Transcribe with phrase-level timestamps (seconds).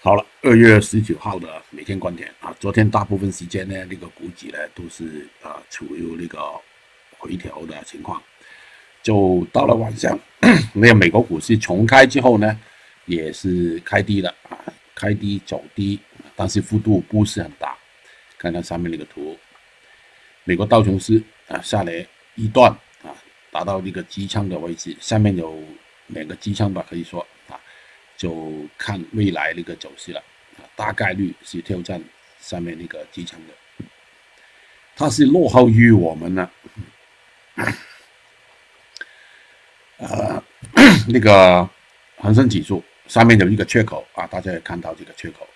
[0.00, 2.32] 好了，二月十九号的每天观点。
[2.38, 6.40] 啊，昨天大部分时间呢，那个股指呢都是啊处于那个
[7.18, 8.22] 回调的情况，
[9.02, 10.16] 就到了晚上，
[10.72, 12.56] 那个美国股市重开之后呢，
[13.06, 14.56] 也是开低的啊，
[14.94, 15.98] 开低走低，
[16.36, 17.76] 但是幅度不是很大。
[18.38, 19.36] 看看上面那个图，
[20.44, 22.06] 美国道琼斯啊下来
[22.36, 22.70] 一段
[23.02, 23.10] 啊，
[23.50, 25.60] 达到那个机枪的位置，下面有
[26.06, 27.26] 两个机枪吧，可以说。
[28.18, 30.20] 就看未来那个走势了
[30.58, 32.02] 啊，大概率是挑战
[32.40, 33.54] 上面那个支撑的，
[34.96, 36.50] 它是落后于我们呢，
[39.98, 40.42] 呃，
[41.08, 41.70] 那个
[42.16, 45.46] 恒生指数上面有一个缺口啊，大家也看到这个缺口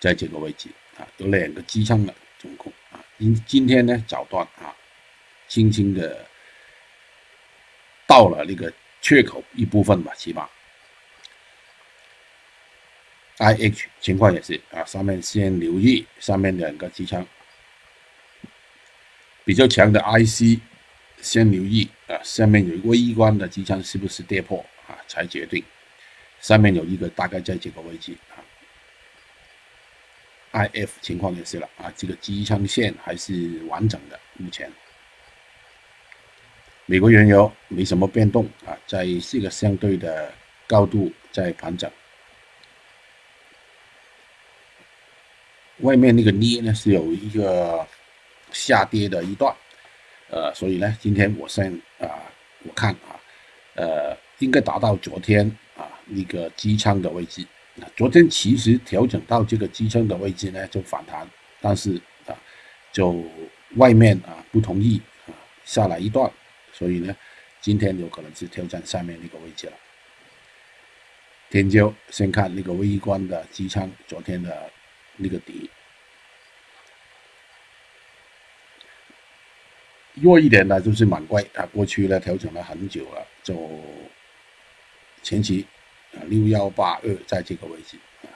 [0.00, 4.74] 在这个位置啊，有两个支撑的总共啊，今今天呢早段啊，
[5.46, 6.26] 轻轻的
[8.08, 10.48] 到了那个缺口一部分吧，起码。
[13.38, 17.24] I H 情况也是啊，上面先留意上面两个机枪，
[19.44, 20.58] 比较强的 I C
[21.22, 25.62] 先留意啊，下面有一个微观的机枪是不是跌破啊才决定，
[26.40, 28.42] 上面有一个大概在这个位置啊
[30.50, 34.68] ，I F 情况也是了啊，这个机枪线还是完整的，目前。
[36.86, 40.34] 美国原油没什么变动啊，在这个相对的
[40.66, 41.88] 高度在盘整。
[45.80, 47.86] 外面那个镍呢是有一个
[48.50, 49.54] 下跌的一段，
[50.28, 52.08] 呃，所以呢，今天我先啊，
[52.64, 53.14] 我看啊，
[53.74, 57.46] 呃，应该达到昨天啊那个机枪的位置。
[57.96, 61.24] 昨天其实调整到这个机枪的位置呢，就反弹，
[61.60, 61.94] 但是
[62.26, 62.34] 啊，
[62.92, 63.22] 就
[63.76, 65.30] 外面啊不同意啊
[65.64, 66.28] 下来一段，
[66.72, 67.14] 所以呢，
[67.60, 69.72] 今天有可能是挑战下面那个位置了。
[71.50, 74.70] 天骄先看那个微观的机枪，昨天的。
[75.20, 75.68] 那个底
[80.14, 83.80] 弱一点的，就是满贵啊，过去呢调整了很久了，就
[85.22, 85.66] 前期
[86.14, 88.30] 啊六幺八二在这个位置啊，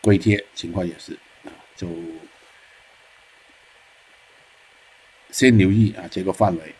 [0.00, 1.12] 硅贴情况也是
[1.44, 1.88] 啊，就
[5.30, 6.74] 先留意啊这个范围，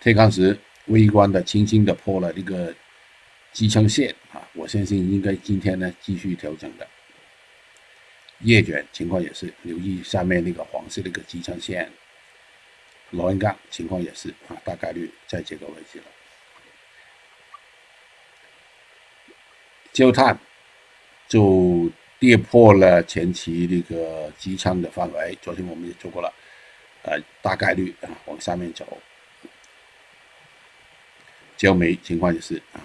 [0.00, 2.74] 铁矿石微观的轻轻的破了这个。
[3.52, 6.86] 机枪线啊，我相信应该今天呢继续调整的。
[8.40, 11.90] 叶卷情况也是，留意下面那个黄色那个机枪线。
[13.10, 16.04] 螺纹钢情况也是啊，大概率在这个位置了。
[19.92, 20.38] 焦炭
[21.28, 21.90] 就
[22.20, 26.32] 跌破了前期那个机枪的范围，昨天我们也做过了，
[27.02, 28.86] 呃，大概率啊往下面走。
[31.56, 32.80] 焦煤情况也是啊。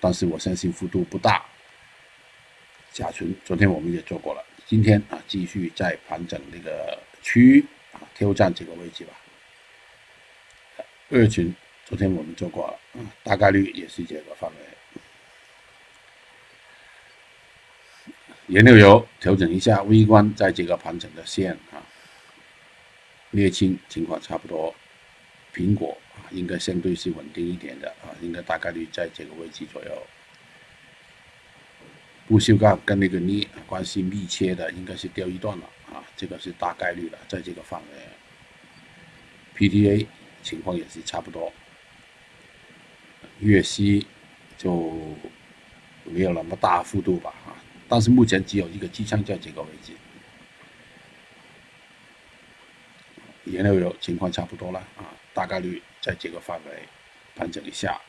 [0.00, 1.44] 但是我相信幅度不大。
[2.92, 9.12] 甲醇昨天我们也做过了，今天啊继续在盘整那个区域啊挑战这个位置吧。
[11.10, 11.54] 二群
[11.84, 14.56] 昨天我们做过了，嗯，大概率也是这个范围。
[18.46, 21.84] 原料油调整一下，微观在这个盘整的线啊，
[23.32, 24.74] 沥青情况差不多，
[25.54, 26.24] 苹果啊。
[26.30, 30.06] 应该相对是稳定一点的，应该大概率在这个位置左右。
[32.26, 39.68] 不锈钢跟那个镍关系密切的，应该是掉一段了啊，这个是大概率的，在这个范围。
[39.68, 40.06] PTA
[40.42, 41.52] 情况也是差不多，
[43.40, 44.06] 粤西
[44.56, 45.16] 就
[46.04, 47.56] 没有那么大幅度吧啊，
[47.88, 49.92] 但是目前只有一个机枪在这个位置。
[53.44, 55.82] 原料油情况差不多了啊，大概率。
[56.00, 56.88] 在这个范围
[57.34, 58.00] 盘整一下。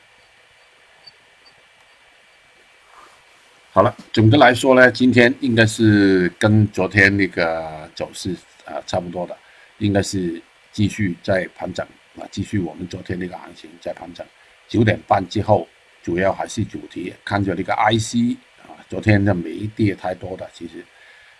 [3.72, 9.36] 好了，总的来说呢，今天应该是跟昨天那个走势啊差不多的，
[9.78, 10.42] 应该是
[10.72, 11.86] 继续在盘整
[12.16, 14.26] 啊，继续我们昨天那个行情在盘整。
[14.66, 15.68] 九点半之后，
[16.02, 20.84] 主要还是主题，看着那个 IC 啊，昨天的没跌太多的，其实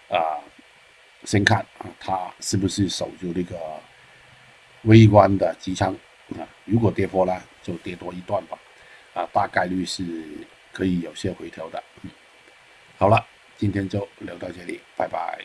[0.08, 0.38] 啊，
[1.24, 3.56] 先看啊，它是不是守住那个
[4.82, 5.92] 微观的支撑。
[6.38, 8.56] 啊，如果跌破了，就跌多一段吧，
[9.14, 10.04] 啊，大概率是
[10.72, 11.82] 可以有些回调的。
[13.00, 13.16] 好了，
[13.56, 15.42] 今天就聊到这里，拜拜。